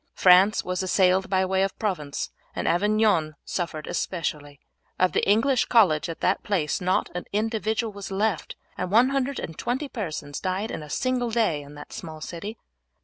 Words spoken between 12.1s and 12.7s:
city.